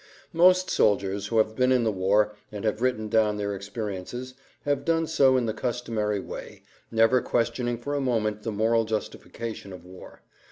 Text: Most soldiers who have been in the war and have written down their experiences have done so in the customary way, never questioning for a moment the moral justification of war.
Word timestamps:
Most 0.33 0.71
soldiers 0.71 1.27
who 1.27 1.37
have 1.37 1.55
been 1.55 1.71
in 1.71 1.83
the 1.83 1.91
war 1.91 2.33
and 2.51 2.65
have 2.65 2.81
written 2.81 3.07
down 3.07 3.37
their 3.37 3.53
experiences 3.53 4.33
have 4.65 4.83
done 4.83 5.05
so 5.05 5.37
in 5.37 5.45
the 5.45 5.53
customary 5.53 6.19
way, 6.19 6.63
never 6.89 7.21
questioning 7.21 7.77
for 7.77 7.93
a 7.93 8.01
moment 8.01 8.41
the 8.41 8.51
moral 8.51 8.83
justification 8.85 9.71
of 9.71 9.85
war. 9.85 10.23